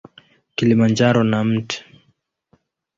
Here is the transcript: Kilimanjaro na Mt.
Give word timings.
Kilimanjaro 0.55 1.23
na 1.23 1.39
Mt. 1.43 1.69